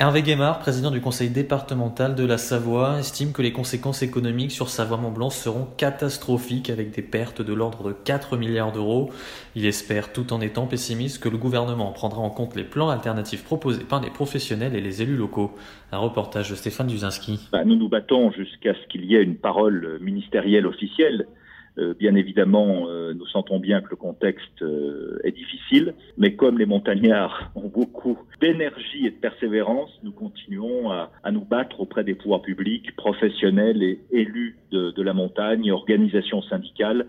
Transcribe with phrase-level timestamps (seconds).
[0.00, 4.68] Hervé Guémard, président du conseil départemental de la Savoie, estime que les conséquences économiques sur
[4.68, 9.10] Savoie-Mont-Blanc seront catastrophiques avec des pertes de l'ordre de 4 milliards d'euros.
[9.54, 13.44] Il espère, tout en étant pessimiste, que le gouvernement prendra en compte les plans alternatifs
[13.44, 15.54] proposés par les professionnels et les élus locaux.
[15.92, 17.48] Un reportage de Stéphane Duzinski.
[17.52, 21.28] Bah, nous nous battons jusqu'à ce qu'il y ait une parole ministérielle officielle
[21.76, 26.66] bien évidemment, euh, nous sentons bien que le contexte euh, est difficile, mais comme les
[26.66, 32.14] montagnards ont beaucoup d'énergie et de persévérance, nous continuons à, à, nous battre auprès des
[32.14, 37.06] pouvoirs publics, professionnels et élus de, de la montagne, organisations syndicales,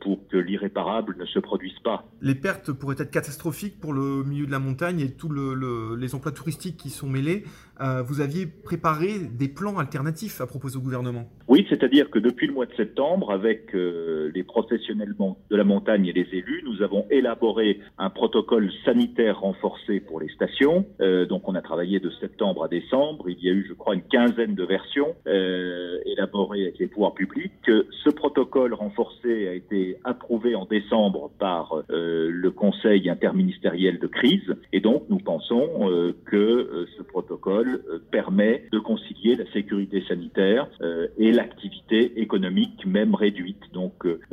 [0.00, 2.04] pour que l'irréparable ne se produise pas.
[2.20, 5.96] Les pertes pourraient être catastrophiques pour le milieu de la montagne et tous le, le,
[5.96, 7.44] les emplois touristiques qui sont mêlés.
[7.80, 11.28] vous aviez préparé des plans alternatifs à proposer au gouvernement?
[11.48, 13.93] Oui, c'est-à-dire que depuis le mois de septembre, avec euh,
[14.34, 15.14] les professionnels
[15.50, 20.28] de la montagne et les élus, nous avons élaboré un protocole sanitaire renforcé pour les
[20.28, 20.86] stations.
[21.00, 23.28] Euh, donc on a travaillé de septembre à décembre.
[23.28, 27.14] Il y a eu, je crois, une quinzaine de versions euh, élaborées avec les pouvoirs
[27.14, 27.52] publics.
[27.66, 34.54] Ce protocole renforcé a été approuvé en décembre par le Conseil interministériel de crise.
[34.72, 40.68] Et donc nous pensons que ce protocole permet de concilier la sécurité sanitaire
[41.18, 43.62] et l'activité économique, même réduite.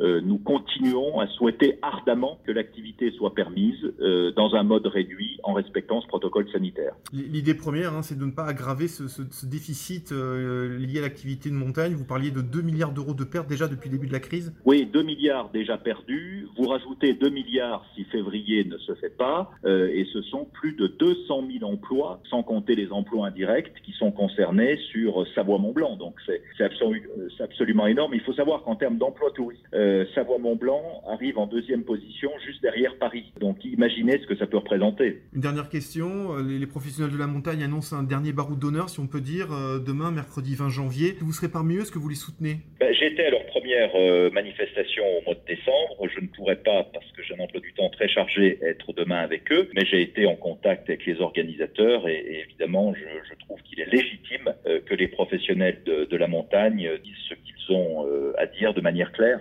[0.00, 5.38] Euh, nous continuons à souhaiter ardemment que l'activité soit permise euh, dans un mode réduit
[5.42, 6.94] en respectant ce protocole sanitaire.
[7.12, 11.02] L'idée première, hein, c'est de ne pas aggraver ce, ce, ce déficit euh, lié à
[11.02, 11.94] l'activité de montagne.
[11.94, 14.54] Vous parliez de 2 milliards d'euros de pertes déjà depuis le début de la crise
[14.64, 16.48] Oui, 2 milliards déjà perdus.
[16.56, 19.50] Vous rajoutez 2 milliards si février ne se fait pas.
[19.64, 23.92] Euh, et ce sont plus de 200 000 emplois, sans compter les emplois indirects, qui
[23.92, 25.96] sont concernés sur Savoie-Mont-Blanc.
[25.96, 27.08] Donc c'est absolu,
[27.40, 28.14] absolument énorme.
[28.14, 32.96] Il faut savoir qu'en termes d'emplois touristes, euh, Savoie-Mont-Blanc arrive en deuxième position, juste derrière
[32.98, 33.32] Paris.
[33.40, 35.22] Donc imaginez ce que ça peut représenter.
[35.34, 36.36] Une dernière question.
[36.36, 39.52] Euh, les, professionnels de la montagne annoncent un dernier baroud d'honneur, si on peut dire,
[39.52, 41.16] euh, demain, mercredi 20 janvier.
[41.20, 42.58] Vous serez parmi eux, est-ce que vous les soutenez?
[42.78, 43.92] Ben, J'étais à leur première
[44.32, 46.08] manifestation au mois de décembre.
[46.14, 49.18] Je ne pourrais pas, parce que j'ai un emploi du temps très chargé, être demain
[49.18, 49.68] avec eux.
[49.74, 53.80] Mais j'ai été en contact avec les organisateurs et, et évidemment, je, je trouve qu'il
[53.80, 54.54] est légitime
[54.86, 57.41] que les professionnels de, de la montagne disent ce qu'ils
[57.76, 59.40] euh, à dire de manière claire.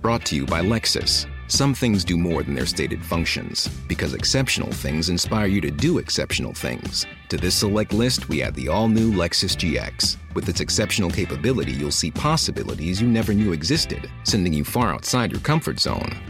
[0.00, 1.26] Brought to you by Lexus.
[1.48, 5.98] Some things do more than their stated functions, because exceptional things inspire you to do
[5.98, 7.06] exceptional things.
[7.28, 10.16] To this select list, we add the all new Lexus GX.
[10.32, 15.32] With its exceptional capability, you'll see possibilities you never knew existed, sending you far outside
[15.32, 16.29] your comfort zone.